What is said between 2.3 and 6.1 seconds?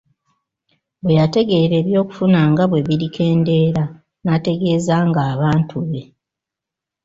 nga bwe birikendeera n'ategeezanga abantu be.